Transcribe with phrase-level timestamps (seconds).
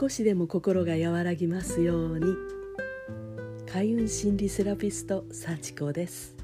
[0.00, 2.34] 少しでも心が和らぎますように。
[3.70, 6.34] 開運心理セラピスト幸子です。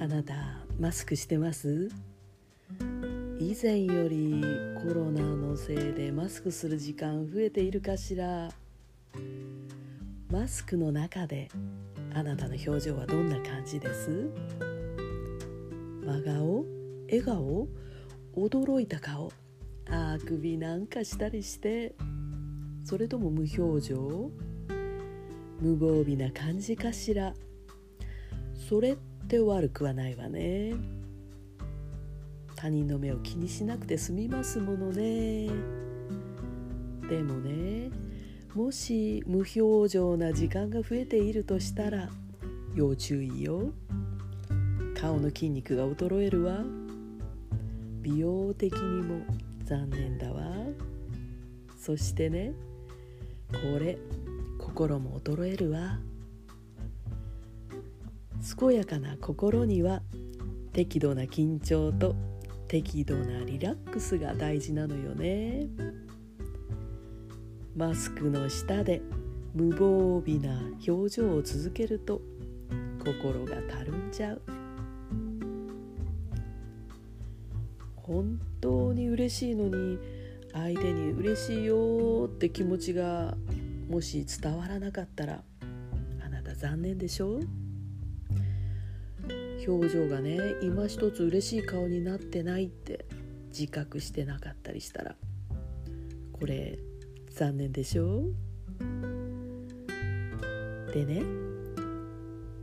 [0.00, 0.32] あなた
[0.78, 1.90] マスクしてます？
[3.38, 4.42] 以前より
[4.82, 8.48] コロナのせいでマスクする時間増えているかしら？
[10.30, 11.50] マスクの中で
[12.14, 14.30] あなたの表情はどんな感じです？
[16.06, 16.64] 真顔？
[17.10, 17.68] 笑顔？
[18.34, 19.30] 驚いた顔？
[19.90, 21.94] あくびなんかしたりして。
[22.84, 24.30] それとも無表情？
[25.60, 27.34] 無防備な感じかしら？
[28.68, 28.96] それっ
[29.28, 30.74] て悪くはないわね。
[32.56, 35.48] 他人の目を気にしなくて済みますものね。
[37.08, 37.90] でもね
[38.54, 42.08] もし無表情な時間が増えているとしたら
[42.74, 43.72] 要注意よ。
[44.94, 46.64] 顔の筋肉が衰えるわ。
[48.02, 49.24] 美容的にも。
[49.70, 50.42] 残念だわ。
[51.78, 52.52] そしてね
[53.52, 53.98] これ
[54.58, 56.00] 心も衰えるわ。
[58.58, 60.02] 健やかな心には
[60.72, 62.16] 適度な緊張と
[62.66, 65.68] 適度なリラックスが大事なのよね。
[67.76, 69.00] マスクの下で
[69.54, 72.20] 無防備な表情を続けると
[73.04, 74.59] 心がたるんじゃう。
[78.10, 79.96] 本当に嬉しいのに
[80.52, 83.36] 相手に嬉しいよって気持ちが
[83.88, 85.44] もし伝わらなかったら
[86.20, 87.36] あなた残念でしょ？
[87.36, 87.40] う
[89.68, 93.06] 表情がね今一つ嬉しい顔になってないって
[93.56, 95.14] 自覚してなかったりしたら
[96.32, 96.80] これ
[97.30, 98.22] 残念でしょ？
[98.22, 98.34] う
[100.92, 101.22] でね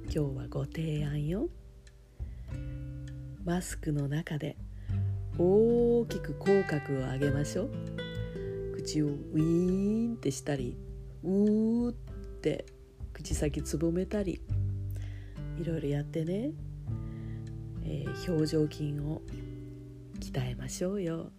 [0.03, 1.47] 今日はご提案よ。
[3.45, 4.57] マスクの中で
[5.39, 7.69] 大きく口角を上げましょう。
[8.75, 10.77] 口をウィーンってしたり
[11.23, 11.93] うーっ
[12.41, 12.65] て
[13.13, 14.39] 口先つぼめたり
[15.59, 16.51] いろいろやってね、
[17.83, 19.21] えー、表情筋を
[20.19, 21.31] 鍛えましょうよ。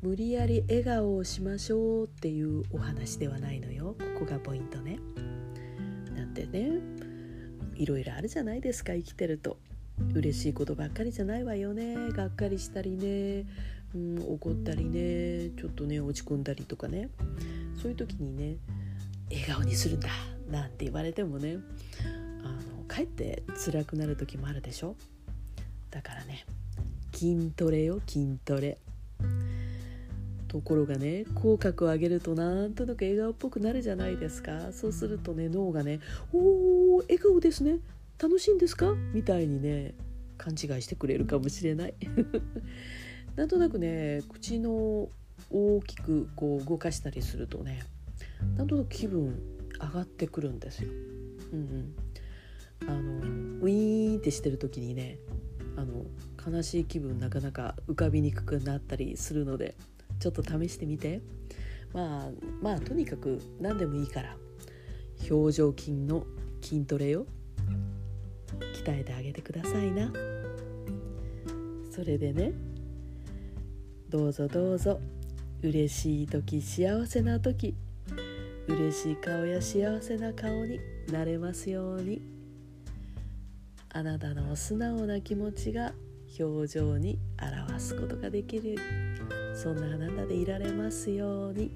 [0.00, 3.96] 無理やり笑顔をしましょうっていうお話ではないのよ。
[4.14, 5.00] ここがポイントね。
[6.14, 6.80] なんてね
[7.74, 9.58] いろいろあるじゃないですか生きてると。
[10.14, 11.96] 嬉しいことばっかりじゃないわよね。
[12.12, 13.46] がっかりしたりね、
[13.94, 15.50] うん、怒ったりね。
[15.58, 17.10] ちょっとね落ち込んだりとかね。
[17.80, 18.56] そういう時にね
[19.30, 20.08] 笑顔にするんだ。
[20.50, 21.58] なんて言われてもね
[22.42, 22.48] あ
[22.78, 24.96] のかえって辛くなる時もあるでしょ。
[25.90, 26.46] だからね
[27.12, 28.78] 筋トレよ筋トレ。
[30.48, 34.72] ところがね口角を上げるとなんとなく笑顔っぽくなるじゃないですか。
[34.72, 36.00] そうするとね脳がね
[36.32, 37.80] 「おお笑顔ですね。
[38.20, 38.94] 楽しいんですか？
[39.12, 39.94] みたいにね
[40.36, 41.94] 勘違いしてくれるかもしれない。
[43.36, 45.08] なんとなくね口の
[45.50, 47.82] 大きくこう動かしたりするとね
[48.56, 49.40] なんとなく気分
[49.80, 50.90] 上がってくるんですよ。
[51.52, 51.94] うん
[52.82, 55.18] うん、あのウィーンってしてる時にね
[55.76, 56.04] あの
[56.44, 59.76] 悲しい気分なかなか浮かびにくくなったりするので
[60.18, 61.20] ちょっと試してみて。
[61.94, 62.30] まあ
[62.60, 64.36] まあとにかく何でもいいから。
[65.30, 66.26] 表情筋の
[66.60, 67.26] 筋トレよ。
[68.84, 70.12] 鍛えてあげてくださいな。
[71.90, 72.52] それでね
[74.08, 75.00] どうぞどうぞ
[75.62, 77.74] 嬉しい時幸せな時
[78.68, 80.78] 嬉しい顔や幸せな顔に
[81.10, 82.22] なれますように。
[83.90, 85.92] あなたの素直な気持ちが
[86.38, 88.76] 表情に表すことができる
[89.54, 91.70] そんなあなたでいられますように。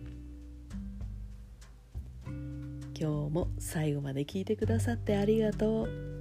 [2.95, 6.12] 今日も最後まで聞いてくださってありがとう。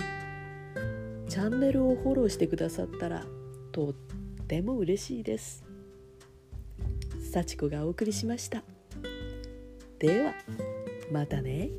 [1.31, 3.24] チャンネルをフォローしてくださったら
[3.72, 3.94] とっ
[4.50, 5.64] ても嬉しいです
[7.31, 8.64] 幸子がお送りしました
[9.97, 10.34] では
[11.09, 11.70] またね。